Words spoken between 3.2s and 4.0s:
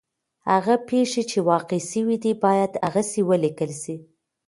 ولیکل سي.